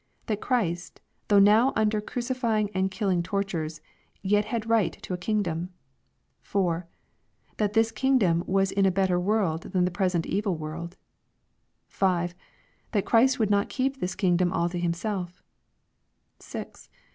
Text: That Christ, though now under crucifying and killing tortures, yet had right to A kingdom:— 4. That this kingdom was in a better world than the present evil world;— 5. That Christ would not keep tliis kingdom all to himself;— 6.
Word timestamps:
That 0.25 0.41
Christ, 0.41 0.99
though 1.27 1.37
now 1.37 1.73
under 1.75 2.01
crucifying 2.01 2.71
and 2.73 2.89
killing 2.89 3.21
tortures, 3.21 3.81
yet 4.23 4.45
had 4.45 4.67
right 4.67 4.93
to 5.03 5.13
A 5.13 5.17
kingdom:— 5.19 5.69
4. 6.41 6.87
That 7.57 7.73
this 7.73 7.91
kingdom 7.91 8.43
was 8.47 8.71
in 8.71 8.87
a 8.87 8.89
better 8.89 9.19
world 9.19 9.61
than 9.73 9.85
the 9.85 9.91
present 9.91 10.25
evil 10.25 10.55
world;— 10.57 10.97
5. 11.87 12.33
That 12.93 13.05
Christ 13.05 13.37
would 13.37 13.51
not 13.51 13.69
keep 13.69 13.99
tliis 14.01 14.17
kingdom 14.17 14.51
all 14.51 14.69
to 14.69 14.79
himself;— 14.79 15.43
6. 16.39 16.89